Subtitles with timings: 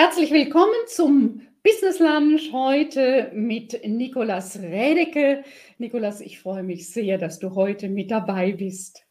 [0.00, 5.42] Herzlich willkommen zum Business Lunch heute mit Nikolas Rädecke.
[5.78, 9.04] Nikolas, ich freue mich sehr, dass du heute mit dabei bist.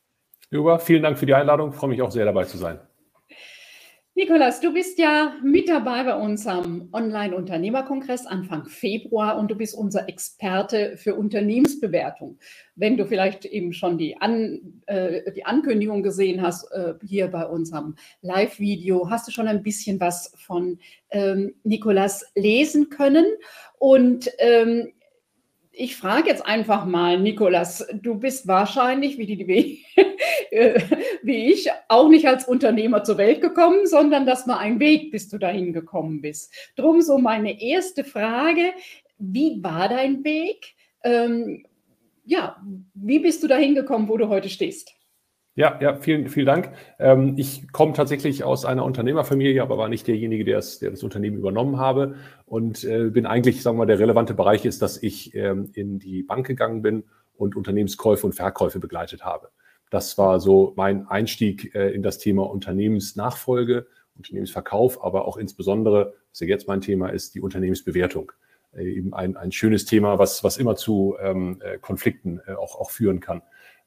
[0.50, 1.72] Juba, vielen Dank für die Einladung.
[1.72, 2.80] Ich freue mich auch sehr dabei zu sein.
[4.18, 9.76] Nikolas, du bist ja mit dabei bei uns am Online-Unternehmerkongress Anfang Februar und du bist
[9.76, 12.40] unser Experte für Unternehmensbewertung.
[12.76, 17.46] Wenn du vielleicht eben schon die, An, äh, die Ankündigung gesehen hast, äh, hier bei
[17.46, 20.80] unserem Live-Video, hast du schon ein bisschen was von
[21.12, 23.28] ähm, Nikolas lesen können.
[23.78, 24.94] Und ähm,
[25.78, 29.86] ich frage jetzt einfach mal, Nikolas, du bist wahrscheinlich, wie, die, wie,
[30.52, 30.82] äh,
[31.22, 35.30] wie ich, auch nicht als Unternehmer zur Welt gekommen, sondern das war ein Weg, bis
[35.30, 36.52] du dahin gekommen bist.
[36.76, 38.74] Drum so meine erste Frage,
[39.20, 40.74] wie war dein Weg?
[41.04, 41.66] Ähm,
[42.26, 42.58] ja,
[42.96, 44.97] wie bist du dahin gekommen, wo du heute stehst?
[45.58, 46.70] Ja, ja, vielen, vielen Dank.
[47.00, 51.02] Ähm, ich komme tatsächlich aus einer Unternehmerfamilie, aber war nicht derjenige, der das, der das
[51.02, 52.14] Unternehmen übernommen habe
[52.46, 55.98] und äh, bin eigentlich, sagen wir mal, der relevante Bereich ist, dass ich ähm, in
[55.98, 57.06] die Bank gegangen bin
[57.38, 59.50] und Unternehmenskäufe und Verkäufe begleitet habe.
[59.90, 66.40] Das war so mein Einstieg äh, in das Thema Unternehmensnachfolge, Unternehmensverkauf, aber auch insbesondere, was
[66.40, 68.32] ja jetzt mein Thema ist, die Unternehmensbewertung.
[68.76, 72.80] Äh, eben ein, ein schönes Thema, was, was immer zu ähm, äh, Konflikten äh, auch,
[72.80, 73.42] auch führen kann.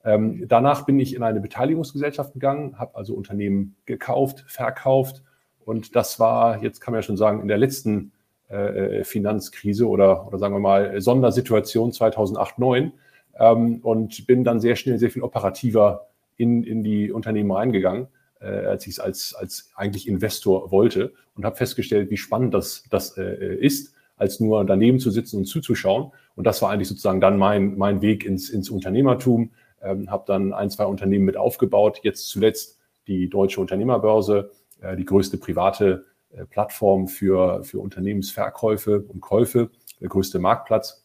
[0.04, 5.22] Ähm, danach bin ich in eine Beteiligungsgesellschaft gegangen, habe also Unternehmen gekauft, verkauft.
[5.64, 8.12] Und das war, jetzt kann man ja schon sagen, in der letzten
[8.48, 12.92] äh, Finanzkrise oder, oder sagen wir mal Sondersituation 2008, 2009
[13.38, 18.08] ähm, und bin dann sehr schnell sehr viel operativer in, in die Unternehmen reingegangen,
[18.40, 22.84] äh, als ich es als, als eigentlich Investor wollte und habe festgestellt, wie spannend das,
[22.90, 26.12] das äh, ist, als nur daneben zu sitzen und zuzuschauen.
[26.36, 29.50] Und das war eigentlich sozusagen dann mein, mein Weg ins, ins Unternehmertum,
[29.82, 32.00] ähm, habe dann ein, zwei Unternehmen mit aufgebaut.
[32.02, 34.50] Jetzt zuletzt die Deutsche Unternehmerbörse,
[34.80, 39.70] äh, die größte private äh, Plattform für, für Unternehmensverkäufe und Käufe,
[40.00, 41.04] der größte Marktplatz.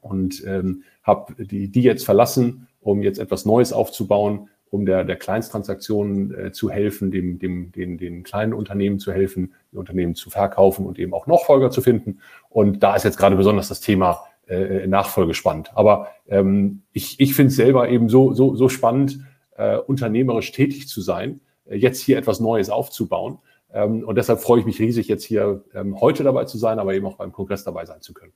[0.00, 5.16] Und ähm, habe die, die jetzt verlassen, um jetzt etwas Neues aufzubauen, um der, der
[5.16, 10.30] Kleinsttransaktionen äh, zu helfen, dem, dem, den, den kleinen Unternehmen zu helfen, die Unternehmen zu
[10.30, 12.20] verkaufen und eben auch Nachfolger zu finden.
[12.48, 15.70] Und da ist jetzt gerade besonders das Thema äh, Nachfolge spannend.
[15.74, 19.20] Aber ähm, ich, ich finde es selber eben so, so, so spannend,
[19.56, 23.38] äh, unternehmerisch tätig zu sein, äh, jetzt hier etwas Neues aufzubauen.
[23.72, 26.94] Ähm, und deshalb freue ich mich riesig, jetzt hier ähm, heute dabei zu sein, aber
[26.94, 28.32] eben auch beim Kongress dabei sein zu können.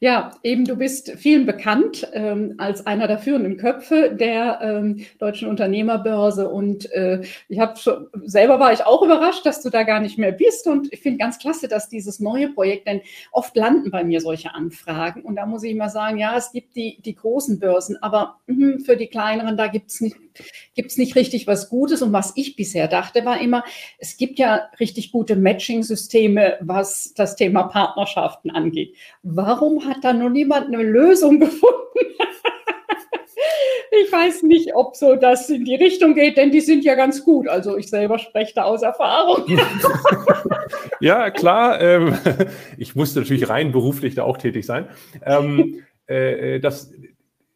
[0.00, 5.48] Ja, eben du bist vielen bekannt ähm, als einer der führenden Köpfe der ähm, deutschen
[5.48, 6.48] Unternehmerbörse.
[6.48, 7.74] Und äh, ich habe
[8.24, 10.66] selber war ich auch überrascht, dass du da gar nicht mehr bist.
[10.66, 13.00] Und ich finde ganz klasse, dass dieses neue Projekt, denn
[13.32, 15.22] oft landen bei mir solche Anfragen.
[15.22, 18.84] Und da muss ich immer sagen, ja, es gibt die, die großen Börsen, aber mh,
[18.84, 20.16] für die kleineren, da gibt es nicht,
[20.74, 23.64] gibt's nicht richtig was Gutes und was ich bisher dachte, war immer,
[23.98, 28.94] es gibt ja richtig gute Matching-Systeme, was das Thema Partnerschaften angeht.
[29.22, 31.74] Warum hat da noch niemand eine Lösung gefunden.
[34.04, 37.24] ich weiß nicht, ob so das in die Richtung geht, denn die sind ja ganz
[37.24, 37.48] gut.
[37.48, 39.44] Also ich selber spreche da aus Erfahrung.
[41.00, 41.80] ja, klar.
[41.80, 42.16] Ähm,
[42.78, 44.88] ich musste natürlich rein beruflich da auch tätig sein.
[45.24, 46.92] Ähm, äh, das,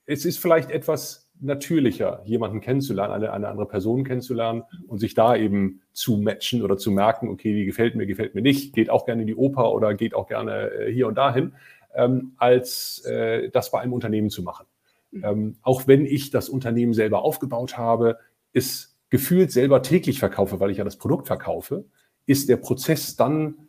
[0.07, 5.37] es ist vielleicht etwas natürlicher, jemanden kennenzulernen, eine, eine andere Person kennenzulernen und sich da
[5.37, 9.07] eben zu matchen oder zu merken, okay, die gefällt mir, gefällt mir nicht, geht auch
[9.07, 11.53] gerne in die Oper oder geht auch gerne äh, hier und dahin
[11.95, 14.67] ähm, als äh, das bei einem Unternehmen zu machen.
[15.11, 15.25] Mhm.
[15.25, 18.19] Ähm, auch wenn ich das Unternehmen selber aufgebaut habe,
[18.53, 21.85] ist gefühlt selber täglich verkaufe, weil ich ja das Produkt verkaufe,
[22.27, 23.69] ist der Prozess dann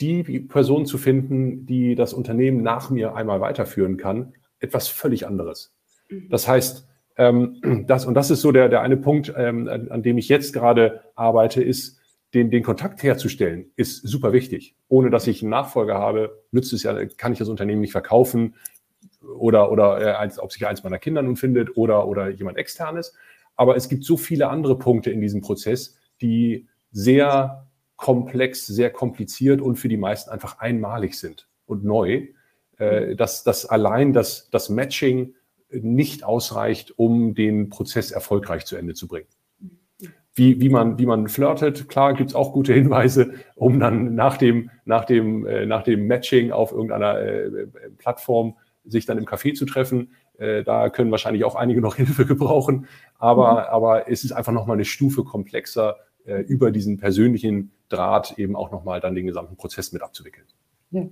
[0.00, 5.74] die Person zu finden, die das Unternehmen nach mir einmal weiterführen kann, etwas völlig anderes.
[6.10, 6.28] Mhm.
[6.28, 10.02] Das heißt, ähm, das, und das ist so der, der eine Punkt, ähm, an, an
[10.02, 11.98] dem ich jetzt gerade arbeite, ist,
[12.34, 14.76] den, den Kontakt herzustellen, ist super wichtig.
[14.88, 18.54] Ohne dass ich einen Nachfolger habe, nützt es ja, kann ich das Unternehmen nicht verkaufen
[19.36, 23.14] oder, oder äh, als, ob sich eins meiner Kinder nun findet oder, oder jemand externes.
[23.56, 27.66] Aber es gibt so viele andere Punkte in diesem Prozess, die sehr
[27.96, 32.28] komplex, sehr kompliziert und für die meisten einfach einmalig sind und neu,
[32.78, 35.34] äh, dass, dass allein das, das Matching
[35.72, 39.28] nicht ausreicht, um den Prozess erfolgreich zu Ende zu bringen
[40.34, 41.88] wie, wie, man, wie man flirtet.
[41.88, 46.06] Klar gibt es auch gute Hinweise, um dann nach dem, nach dem, äh, nach dem
[46.06, 47.66] Matching auf irgendeiner äh,
[47.98, 50.12] Plattform sich dann im Café zu treffen.
[50.38, 52.86] Äh, da können wahrscheinlich auch einige noch Hilfe gebrauchen.
[53.18, 53.58] Aber, mhm.
[53.70, 58.70] aber es ist einfach nochmal eine Stufe komplexer, äh, über diesen persönlichen Draht eben auch
[58.70, 60.46] nochmal dann den gesamten Prozess mit abzuwickeln.
[60.90, 61.08] Ja.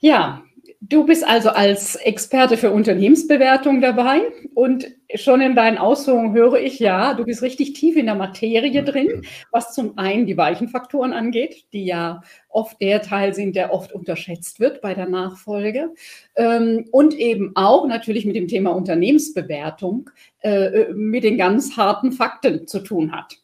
[0.00, 0.42] ja.
[0.80, 4.20] Du bist also als Experte für Unternehmensbewertung dabei
[4.54, 8.82] und schon in deinen Ausführungen höre ich ja, du bist richtig tief in der Materie
[8.82, 13.72] drin, was zum einen die weichen Faktoren angeht, die ja oft der Teil sind, der
[13.72, 15.94] oft unterschätzt wird bei der Nachfolge.
[16.36, 20.10] Ähm, und eben auch natürlich mit dem Thema Unternehmensbewertung
[20.40, 23.38] äh, mit den ganz harten Fakten zu tun hat.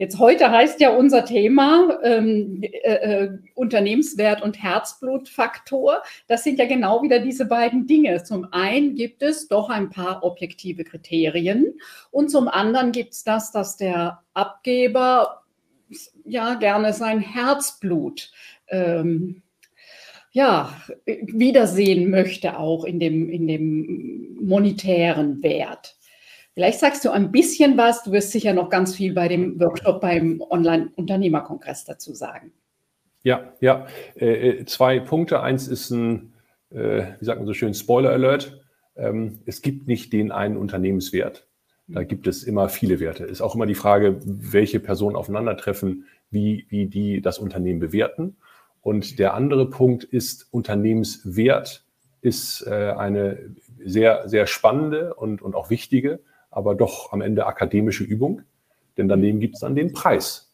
[0.00, 6.02] Jetzt heute heißt ja unser Thema ähm, äh, äh, Unternehmenswert und Herzblutfaktor.
[6.26, 8.22] Das sind ja genau wieder diese beiden Dinge.
[8.22, 11.78] Zum einen gibt es doch ein paar objektive Kriterien
[12.10, 15.42] und zum anderen gibt es das, dass der Abgeber
[16.24, 18.32] ja gerne sein Herzblut
[18.68, 19.42] ähm,
[20.32, 20.72] ja,
[21.04, 25.99] wiedersehen möchte auch in dem, in dem monetären Wert.
[26.54, 30.00] Vielleicht sagst du ein bisschen was, du wirst sicher noch ganz viel bei dem Workshop
[30.00, 32.52] beim Online-Unternehmerkongress dazu sagen.
[33.22, 33.86] Ja, ja,
[34.16, 35.42] äh, äh, zwei Punkte.
[35.42, 36.32] Eins ist ein,
[36.70, 38.60] äh, wie sagt man so schön, Spoiler Alert.
[38.96, 41.46] Ähm, es gibt nicht den einen Unternehmenswert.
[41.86, 43.24] Da gibt es immer viele Werte.
[43.24, 48.36] Ist auch immer die Frage, welche Personen aufeinandertreffen, wie, wie die das Unternehmen bewerten.
[48.80, 51.84] Und der andere Punkt ist, Unternehmenswert
[52.22, 53.54] ist äh, eine
[53.84, 56.20] sehr, sehr spannende und, und auch wichtige
[56.50, 58.42] aber doch am Ende akademische Übung,
[58.96, 60.52] denn daneben gibt es dann den Preis.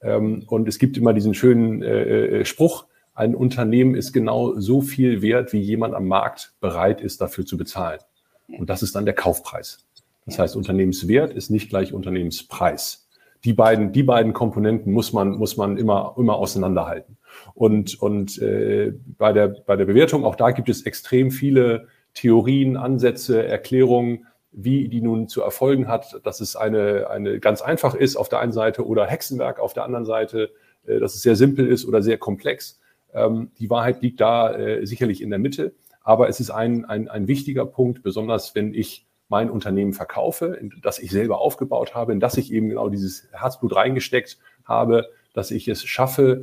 [0.00, 4.80] Ähm, und es gibt immer diesen schönen äh, äh, Spruch, ein Unternehmen ist genau so
[4.80, 8.00] viel wert, wie jemand am Markt bereit ist, dafür zu bezahlen.
[8.48, 9.86] Und das ist dann der Kaufpreis.
[10.24, 13.08] Das heißt, Unternehmenswert ist nicht gleich Unternehmenspreis.
[13.44, 17.18] Die beiden, die beiden Komponenten muss man, muss man immer, immer auseinanderhalten.
[17.54, 22.76] Und, und äh, bei, der, bei der Bewertung, auch da gibt es extrem viele Theorien,
[22.76, 28.16] Ansätze, Erklärungen, wie die nun zu erfolgen hat, dass es eine, eine ganz einfach ist
[28.16, 30.50] auf der einen Seite oder Hexenwerk auf der anderen Seite,
[30.86, 32.78] äh, dass es sehr simpel ist oder sehr komplex.
[33.14, 37.08] Ähm, die Wahrheit liegt da äh, sicherlich in der Mitte, aber es ist ein, ein,
[37.08, 42.20] ein wichtiger Punkt, besonders wenn ich mein Unternehmen verkaufe, das ich selber aufgebaut habe, in
[42.20, 46.42] das ich eben genau dieses Herzblut reingesteckt habe, dass ich es schaffe,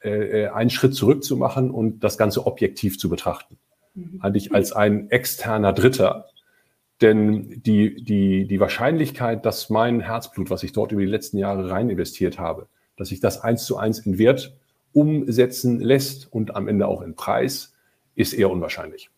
[0.00, 3.58] äh, einen Schritt zurückzumachen und das Ganze objektiv zu betrachten.
[3.94, 4.20] Mhm.
[4.20, 6.26] Eigentlich als ein externer Dritter,
[7.02, 11.70] denn die, die, die Wahrscheinlichkeit, dass mein Herzblut, was ich dort über die letzten Jahre
[11.70, 14.56] rein investiert habe, dass sich das eins zu eins in Wert
[14.92, 17.74] umsetzen lässt und am Ende auch in Preis,
[18.14, 19.10] ist eher unwahrscheinlich.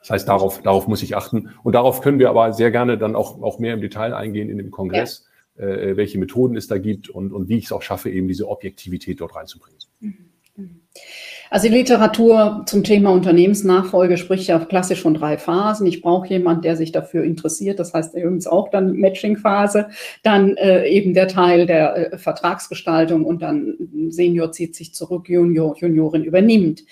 [0.00, 1.50] Das heißt, darauf, darauf muss ich achten.
[1.62, 4.58] Und darauf können wir aber sehr gerne dann auch, auch mehr im Detail eingehen in
[4.58, 5.26] dem Kongress,
[5.58, 5.66] ja.
[5.66, 8.48] äh, welche Methoden es da gibt und, und wie ich es auch schaffe, eben diese
[8.48, 9.78] Objektivität dort reinzubringen.
[10.00, 10.14] Mhm.
[10.56, 10.80] Mhm.
[11.50, 15.86] Also die Literatur zum Thema Unternehmensnachfolge spricht ja klassisch von drei Phasen.
[15.86, 17.78] Ich brauche jemanden, der sich dafür interessiert.
[17.78, 19.88] Das heißt übrigens auch dann Matching-Phase,
[20.22, 23.76] dann äh, eben der Teil der äh, Vertragsgestaltung und dann
[24.08, 26.84] Senior zieht sich zurück, Junior, Juniorin übernimmt.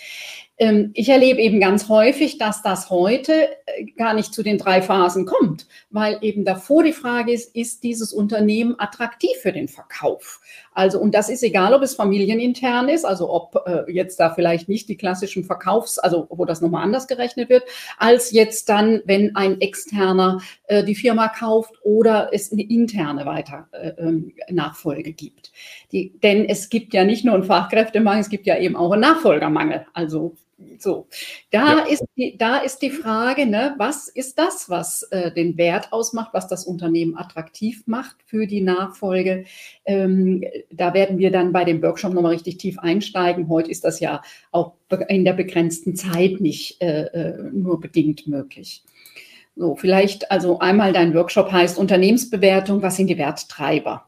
[0.59, 4.81] Ähm, ich erlebe eben ganz häufig, dass das heute äh, gar nicht zu den drei
[4.81, 10.41] Phasen kommt, weil eben davor die Frage ist, ist dieses Unternehmen attraktiv für den Verkauf?
[10.73, 14.69] Also, und das ist egal, ob es familienintern ist, also ob äh, jetzt da vielleicht
[14.69, 17.65] nicht die klassischen Verkaufs-, also wo das nochmal anders gerechnet wird,
[17.99, 23.69] als jetzt dann, wenn ein externer äh, die Firma kauft oder es eine interne weiter
[23.73, 25.53] äh, ähm, Nachfolge gibt.
[25.93, 29.03] Die, denn es gibt ja nicht nur einen Fachkräftemangel, es gibt ja eben auch einen
[29.03, 29.87] Nachfolgermangel.
[29.93, 30.35] Also
[30.79, 31.07] so,
[31.51, 31.85] da, ja.
[31.85, 36.31] ist die, da ist die Frage, ne, was ist das, was äh, den Wert ausmacht,
[36.33, 39.45] was das Unternehmen attraktiv macht für die Nachfolge?
[39.85, 43.49] Ähm, da werden wir dann bei dem Workshop nochmal richtig tief einsteigen.
[43.51, 44.73] Heute ist das ja auch
[45.09, 48.83] in der begrenzten Zeit nicht äh, äh, nur bedingt möglich.
[49.57, 54.06] So, vielleicht also einmal dein Workshop heißt Unternehmensbewertung, was sind die Werttreiber?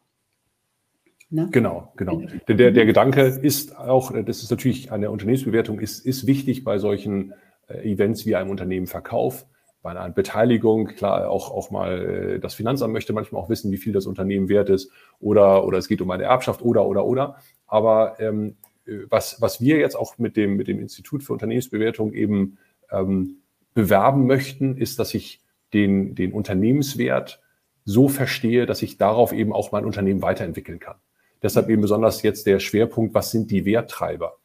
[1.30, 1.48] Ne?
[1.52, 2.22] Genau, genau.
[2.48, 6.78] Denn der, der Gedanke ist auch, das ist natürlich eine Unternehmensbewertung, ist, ist wichtig bei
[6.78, 7.34] solchen
[7.66, 9.46] äh, Events wie einem Unternehmenverkauf,
[9.82, 13.76] bei einer Beteiligung, klar, auch, auch mal äh, das Finanzamt möchte manchmal auch wissen, wie
[13.76, 17.36] viel das Unternehmen wert ist oder, oder es geht um eine Erbschaft oder, oder, oder.
[17.66, 18.56] Aber ähm,
[19.10, 22.56] was, was wir jetzt auch mit dem, mit dem Institut für Unternehmensbewertung eben
[22.90, 23.42] ähm,
[23.74, 25.42] bewerben möchten, ist, dass ich
[25.74, 27.42] den, den Unternehmenswert
[27.84, 30.96] so verstehe, dass ich darauf eben auch mein Unternehmen weiterentwickeln kann.
[31.42, 34.36] Deshalb eben besonders jetzt der Schwerpunkt, was sind die Werttreiber?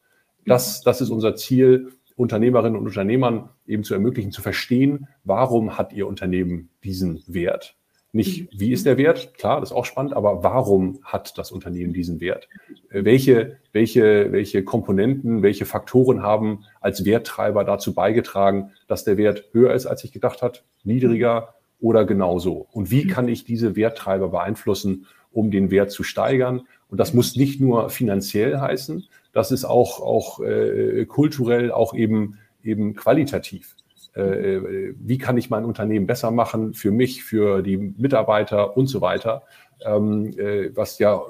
[0.45, 5.93] Das, das ist unser Ziel, Unternehmerinnen und Unternehmern eben zu ermöglichen, zu verstehen, warum hat
[5.93, 7.75] ihr Unternehmen diesen Wert?
[8.15, 9.33] Nicht, wie ist der Wert?
[9.33, 12.47] Klar, das ist auch spannend, aber warum hat das Unternehmen diesen Wert?
[12.89, 19.45] Äh, welche, welche, welche Komponenten, welche Faktoren haben als Werttreiber dazu beigetragen, dass der Wert
[19.51, 22.67] höher ist, als ich gedacht hat, niedriger oder genauso?
[22.71, 26.62] Und wie kann ich diese Werttreiber beeinflussen, um den Wert zu steigern?
[26.90, 32.38] Und das muss nicht nur finanziell heißen, das ist auch, auch äh, kulturell, auch eben,
[32.63, 33.75] eben qualitativ.
[34.16, 39.02] äh, wie kann ich mein Unternehmen besser machen für mich, für die Mitarbeiter und so
[39.02, 39.42] weiter,
[39.84, 41.22] ähm, äh, was ja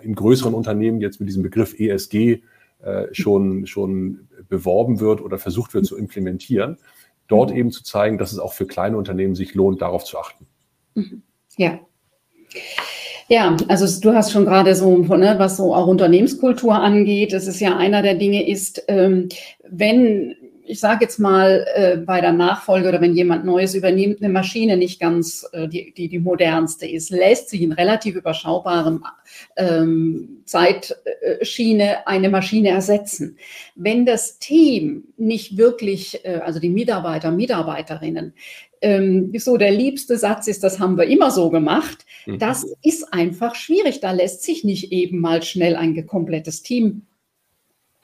[0.00, 2.42] im größeren Unternehmen jetzt mit diesem Begriff ESG
[2.82, 6.76] äh, schon, schon beworben wird oder versucht wird zu implementieren,
[7.28, 10.46] dort eben zu zeigen, dass es auch für kleine Unternehmen sich lohnt, darauf zu achten.
[10.94, 11.22] Mhm.
[11.56, 11.80] Ja.
[13.28, 17.60] Ja, also du hast schon gerade so, ne, was so auch Unternehmenskultur angeht, das ist
[17.60, 19.28] ja einer der Dinge ist, ähm,
[19.66, 20.34] wenn
[20.66, 24.76] ich sage jetzt mal, äh, bei der Nachfolge oder wenn jemand Neues übernimmt, eine Maschine
[24.76, 29.04] nicht ganz äh, die, die, die modernste ist, lässt sich in relativ überschaubarem
[29.56, 33.36] ähm, Zeitschiene eine Maschine ersetzen.
[33.74, 38.32] Wenn das Team nicht wirklich, äh, also die Mitarbeiter, Mitarbeiterinnen,
[38.80, 42.38] ähm, so der liebste Satz ist, das haben wir immer so gemacht, mhm.
[42.38, 44.00] das ist einfach schwierig.
[44.00, 47.02] Da lässt sich nicht eben mal schnell ein komplettes Team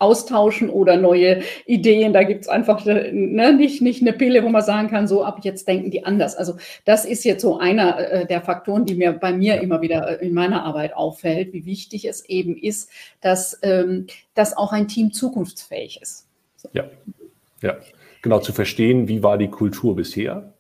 [0.01, 2.13] austauschen oder neue Ideen.
[2.13, 3.13] Da gibt es einfach ne,
[3.53, 6.35] nicht, nicht eine Pille, wo man sagen kann, so ab jetzt denken die anders.
[6.37, 6.55] Also
[6.85, 10.27] das ist jetzt so einer äh, der Faktoren, die mir bei mir immer wieder äh,
[10.27, 12.91] in meiner Arbeit auffällt, wie wichtig es eben ist,
[13.21, 16.27] dass, ähm, dass auch ein Team zukunftsfähig ist.
[16.57, 16.69] So.
[16.73, 16.85] Ja,
[17.63, 17.77] ja,
[18.23, 20.55] genau zu verstehen, wie war die Kultur bisher.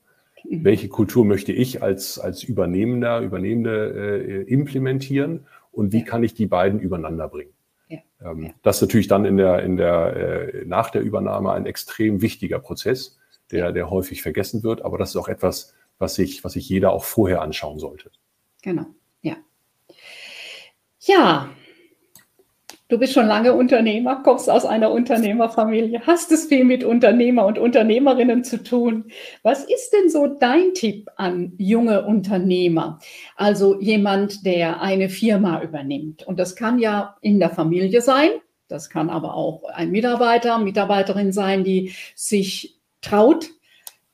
[0.48, 0.64] Mhm.
[0.64, 6.46] Welche Kultur möchte ich als, als Übernehmender, Übernehmende äh, implementieren und wie kann ich die
[6.46, 7.52] beiden übereinander bringen?
[8.22, 8.50] Ähm, ja.
[8.62, 12.58] Das ist natürlich dann in der, in der, äh, nach der Übernahme ein extrem wichtiger
[12.58, 13.18] Prozess,
[13.50, 14.82] der, der häufig vergessen wird.
[14.82, 18.10] Aber das ist auch etwas, was sich, was sich jeder auch vorher anschauen sollte.
[18.62, 18.86] Genau,
[19.22, 19.36] ja.
[21.00, 21.50] Ja,
[22.90, 27.56] Du bist schon lange Unternehmer, kommst aus einer Unternehmerfamilie, hast es viel mit Unternehmer und
[27.56, 29.12] Unternehmerinnen zu tun.
[29.44, 32.98] Was ist denn so dein Tipp an junge Unternehmer?
[33.36, 36.26] Also jemand, der eine Firma übernimmt.
[36.26, 38.30] Und das kann ja in der Familie sein.
[38.66, 43.50] Das kann aber auch ein Mitarbeiter, Mitarbeiterin sein, die sich traut.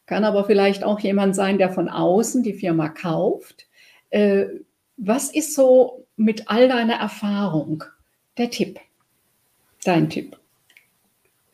[0.05, 3.69] Kann aber vielleicht auch jemand sein, der von außen die Firma kauft.
[4.11, 4.49] Äh,
[4.99, 7.85] was ist so mit all deiner Erfahrung?
[8.39, 8.79] Der Tipp?
[9.85, 10.37] Dein Tipp?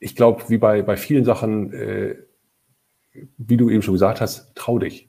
[0.01, 2.17] Ich glaube, wie bei, bei vielen Sachen, äh,
[3.39, 5.09] wie du eben schon gesagt hast, trau dich.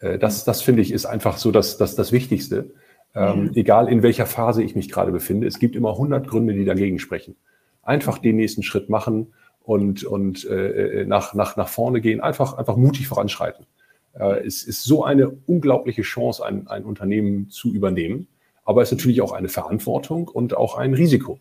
[0.00, 2.70] Äh, das, das finde ich ist einfach so das, das, das Wichtigste.
[3.14, 3.60] Ähm, ja.
[3.60, 6.98] Egal in welcher Phase ich mich gerade befinde, es gibt immer 100 Gründe, die dagegen
[6.98, 7.36] sprechen.
[7.82, 12.76] Einfach den nächsten Schritt machen und, und äh, nach, nach, nach vorne gehen, einfach, einfach
[12.76, 13.66] mutig voranschreiten.
[14.12, 18.28] Äh, es ist so eine unglaubliche Chance, ein, ein Unternehmen zu übernehmen
[18.70, 21.40] aber es ist natürlich auch eine Verantwortung und auch ein Risiko.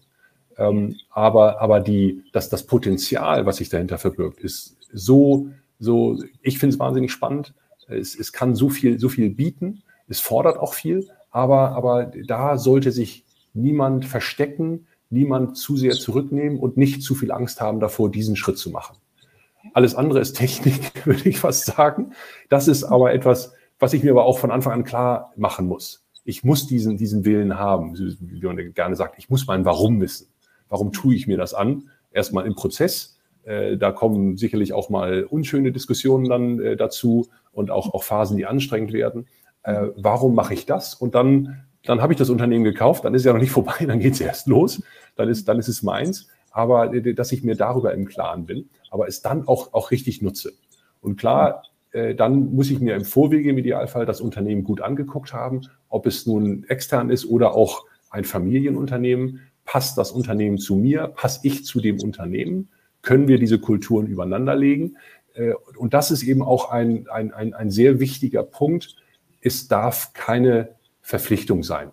[0.57, 6.57] Ähm, aber aber die, das, das Potenzial, was sich dahinter verbirgt, ist so, so ich
[6.57, 7.53] finde es wahnsinnig spannend.
[7.87, 9.83] Es, es kann so viel, so viel bieten.
[10.07, 16.57] Es fordert auch viel, aber, aber da sollte sich niemand verstecken, niemand zu sehr zurücknehmen
[16.57, 18.97] und nicht zu viel Angst haben davor, diesen Schritt zu machen.
[19.75, 22.13] Alles andere ist Technik, würde ich fast sagen.
[22.49, 26.08] Das ist aber etwas, was ich mir aber auch von Anfang an klar machen muss
[26.29, 30.27] ich muss diesen, diesen Willen haben, wie man gerne sagt, ich muss mein Warum wissen.
[30.69, 31.89] Warum tue ich mir das an?
[32.11, 33.17] Erstmal im Prozess.
[33.43, 38.37] Äh, da kommen sicherlich auch mal unschöne Diskussionen dann äh, dazu und auch, auch Phasen,
[38.37, 39.25] die anstrengend werden.
[39.63, 40.93] Äh, warum mache ich das?
[40.93, 43.85] Und dann, dann habe ich das Unternehmen gekauft, dann ist es ja noch nicht vorbei,
[43.87, 44.83] dann geht es erst los,
[45.15, 46.27] dann ist, dann ist es meins.
[46.51, 50.53] Aber dass ich mir darüber im Klaren bin, aber es dann auch, auch richtig nutze.
[51.01, 55.61] Und klar, dann muss ich mir im Vorwege im Idealfall das Unternehmen gut angeguckt haben,
[55.87, 59.41] ob es nun extern ist oder auch ein Familienunternehmen.
[59.65, 61.07] Passt das Unternehmen zu mir?
[61.07, 62.69] Passe ich zu dem Unternehmen?
[63.01, 64.97] Können wir diese Kulturen übereinander legen?
[65.33, 68.95] Äh, und das ist eben auch ein, ein, ein, ein sehr wichtiger Punkt.
[69.41, 71.91] Es darf keine Verpflichtung sein.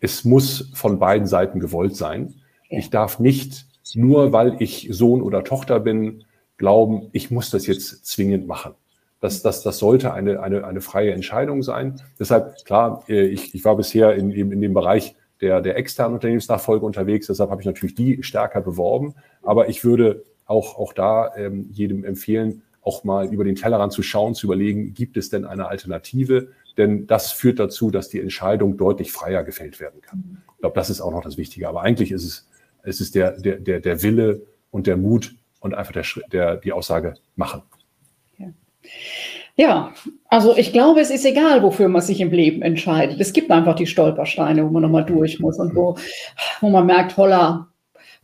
[0.00, 2.34] Es muss von beiden Seiten gewollt sein.
[2.68, 6.24] Ich darf nicht nur, weil ich Sohn oder Tochter bin,
[6.56, 8.74] glauben, ich muss das jetzt zwingend machen.
[9.20, 12.00] Das, das, das sollte eine, eine, eine freie Entscheidung sein.
[12.18, 16.84] Deshalb, klar, äh, ich, ich war bisher in, in dem Bereich der, der externen Unternehmensnachfolge
[16.84, 19.14] unterwegs, deshalb habe ich natürlich die stärker beworben.
[19.42, 24.02] Aber ich würde auch, auch da ähm, jedem empfehlen, auch mal über den Tellerrand zu
[24.02, 26.48] schauen, zu überlegen, gibt es denn eine Alternative?
[26.76, 30.42] Denn das führt dazu, dass die Entscheidung deutlich freier gefällt werden kann.
[30.54, 31.68] Ich glaube, das ist auch noch das Wichtige.
[31.68, 32.48] Aber eigentlich ist es,
[32.82, 36.72] es ist der, der, der, der Wille und der Mut und einfach der, der, die
[36.72, 37.62] Aussage machen.
[39.56, 39.92] Ja,
[40.28, 43.20] also ich glaube, es ist egal, wofür man sich im Leben entscheidet.
[43.20, 45.96] Es gibt einfach die Stolpersteine, wo man nochmal durch muss und wo,
[46.60, 47.68] wo man merkt, holla,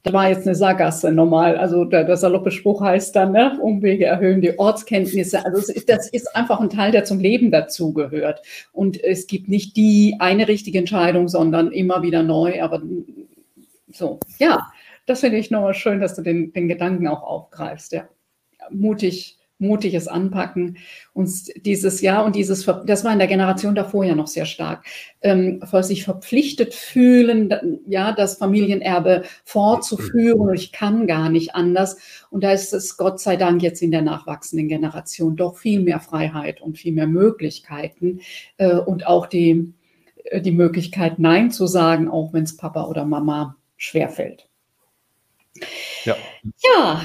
[0.05, 1.57] da war jetzt eine Sackgasse normal.
[1.57, 5.45] Also der, der saloppe Spruch heißt dann, ne, Umwege erhöhen die Ortskenntnisse.
[5.45, 8.43] Also ist, das ist einfach ein Teil, der zum Leben dazugehört.
[8.73, 12.63] Und es gibt nicht die eine richtige Entscheidung, sondern immer wieder neu.
[12.63, 12.83] Aber
[13.91, 14.71] so, ja,
[15.07, 17.93] das finde ich nochmal schön, dass du den, den Gedanken auch aufgreifst.
[17.93, 18.07] Ja,
[18.71, 20.79] mutig mutiges Anpacken,
[21.13, 24.85] uns dieses Jahr und dieses, das war in der Generation davor ja noch sehr stark,
[25.23, 30.55] ähm, sich verpflichtet fühlen, ja, das Familienerbe fortzuführen.
[30.55, 31.99] Ich kann gar nicht anders.
[32.31, 36.01] Und da ist es Gott sei Dank jetzt in der nachwachsenden Generation doch viel mehr
[36.01, 38.21] Freiheit und viel mehr Möglichkeiten
[38.57, 39.73] äh, und auch die,
[40.25, 44.49] äh, die Möglichkeit, Nein zu sagen, auch wenn es Papa oder Mama schwerfällt.
[46.05, 46.17] Ja.
[46.63, 47.03] ja,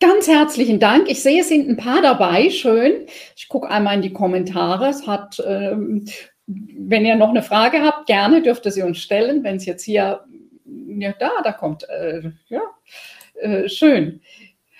[0.00, 1.10] Ganz herzlichen Dank.
[1.10, 2.50] Ich sehe, es sind ein paar dabei.
[2.50, 3.06] Schön.
[3.36, 4.88] Ich gucke einmal in die Kommentare.
[4.88, 6.04] Es hat, ähm,
[6.46, 9.42] wenn ihr noch eine Frage habt, gerne dürft ihr sie uns stellen.
[9.42, 10.24] Wenn es jetzt hier,
[10.64, 12.62] ja, da, da kommt, äh, ja,
[13.40, 14.20] äh, schön.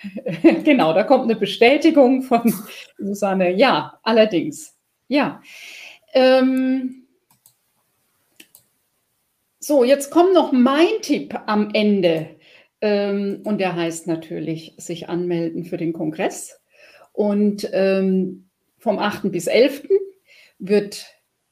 [0.63, 2.53] genau, da kommt eine Bestätigung von
[2.97, 3.51] Susanne.
[3.51, 4.77] Ja, allerdings.
[5.09, 5.41] Ja.
[6.13, 7.07] Ähm,
[9.59, 12.38] so, jetzt kommt noch mein Tipp am Ende.
[12.81, 16.59] Ähm, und der heißt natürlich, sich anmelden für den Kongress.
[17.11, 19.31] Und ähm, vom 8.
[19.31, 19.87] bis 11.
[20.59, 21.05] wird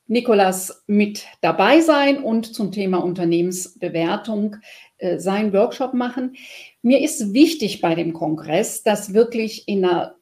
[0.07, 4.55] Nikolas mit dabei sein und zum Thema Unternehmensbewertung
[4.97, 6.37] äh, seinen Workshop machen.
[6.81, 10.15] Mir ist wichtig bei dem Kongress, dass wirklich in einer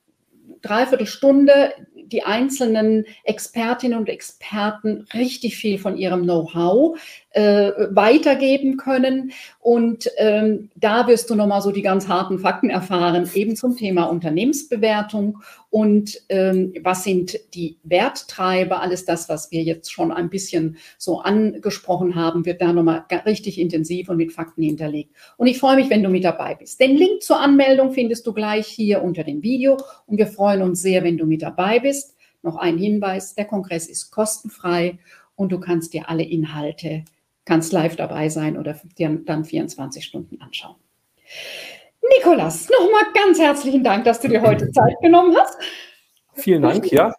[0.62, 7.00] Dreiviertelstunde die einzelnen Expertinnen und Experten richtig viel von ihrem Know-how
[7.35, 9.31] äh, weitergeben können.
[9.59, 14.05] Und ähm, da wirst du nochmal so die ganz harten Fakten erfahren, eben zum Thema
[14.05, 15.39] Unternehmensbewertung
[15.69, 21.19] und ähm, was sind die Werttreiber, alles das, was wir jetzt schon ein bisschen so
[21.19, 25.13] angesprochen haben, wird da nochmal richtig intensiv und mit Fakten hinterlegt.
[25.35, 26.79] Und ich freue mich, wenn du mit dabei bist.
[26.79, 29.75] Den Link zur Anmeldung findest du gleich hier unter dem Video
[30.05, 32.15] und wir freuen uns sehr, wenn du mit dabei bist.
[32.43, 34.99] Noch ein Hinweis, der Kongress ist kostenfrei
[35.35, 37.03] und du kannst dir alle Inhalte
[37.45, 40.75] kannst live dabei sein oder dir dann 24 Stunden anschauen.
[42.17, 45.57] Nikolas, nochmal ganz herzlichen Dank, dass du dir heute Zeit genommen hast.
[46.33, 47.13] Vielen Dank, ja.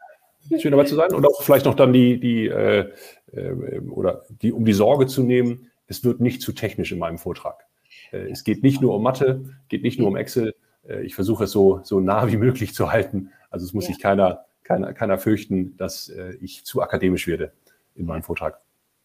[0.59, 2.93] Schön dabei zu sein und auch vielleicht noch dann die, die äh,
[3.33, 7.19] äh, oder die, um die Sorge zu nehmen, es wird nicht zu technisch in meinem
[7.19, 7.67] Vortrag.
[8.13, 10.55] Äh, es geht nicht nur um Mathe, geht nicht nur um Excel.
[10.89, 13.33] Äh, ich versuche es so, so nah wie möglich zu halten.
[13.51, 13.95] Also es muss ja.
[13.95, 17.53] sich keiner, keiner, keiner fürchten, dass äh, ich zu akademisch werde
[17.97, 18.61] in meinem Vortrag.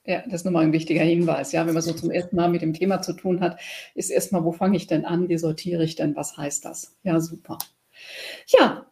[0.05, 1.51] Ja, das ist nochmal ein wichtiger Hinweis.
[1.51, 3.59] Ja, wenn man so zum ersten Mal mit dem Thema zu tun hat,
[3.93, 5.29] ist erstmal, wo fange ich denn an?
[5.29, 6.15] Wie sortiere ich denn?
[6.15, 6.97] Was heißt das?
[7.03, 7.59] Ja, super.
[8.47, 8.91] Ja,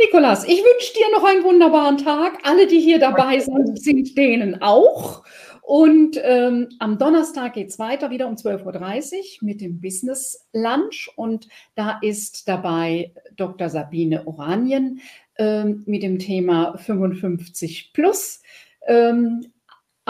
[0.00, 2.38] Nikolas, ich wünsche dir noch einen wunderbaren Tag.
[2.44, 5.24] Alle, die hier dabei sind, sind denen auch.
[5.62, 11.10] Und ähm, am Donnerstag geht es weiter, wieder um 12.30 Uhr mit dem Business Lunch.
[11.16, 13.68] Und da ist dabei Dr.
[13.68, 15.00] Sabine Oranien
[15.36, 18.42] ähm, mit dem Thema 55 plus.
[18.86, 19.52] Ähm,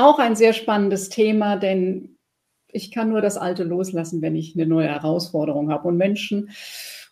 [0.01, 2.17] auch ein sehr spannendes Thema, denn
[2.69, 5.89] ich kann nur das Alte loslassen, wenn ich eine neue Herausforderung habe.
[5.89, 6.51] Und Menschen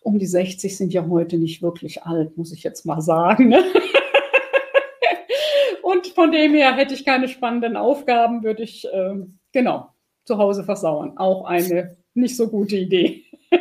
[0.01, 3.49] um die 60 sind ja heute nicht wirklich alt, muss ich jetzt mal sagen.
[3.49, 3.65] Ne?
[5.83, 9.15] Und von dem her hätte ich keine spannenden Aufgaben, würde ich äh,
[9.53, 9.91] genau
[10.25, 11.17] zu Hause versauern.
[11.17, 13.25] Auch eine nicht so gute Idee.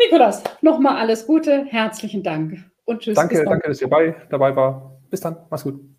[0.00, 3.14] Nikolas, nochmal alles Gute, herzlichen Dank und tschüss.
[3.14, 5.00] Danke, danke, dass ihr dabei, dabei war.
[5.10, 5.91] Bis dann, mach's gut.